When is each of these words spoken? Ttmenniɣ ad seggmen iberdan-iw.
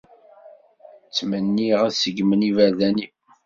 Ttmenniɣ 1.07 1.79
ad 1.87 1.93
seggmen 1.95 2.47
iberdan-iw. 2.49 3.13